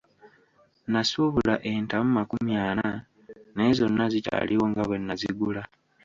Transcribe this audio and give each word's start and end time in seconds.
Nasuubula 0.91 1.55
entamu 1.71 2.09
makumi 2.17 2.53
ana 2.69 2.89
naye 3.55 3.71
zonna 3.79 4.05
zikyaliwo 4.13 4.65
nga 4.71 4.83
bwe 4.87 4.97
nnazigula. 4.99 5.61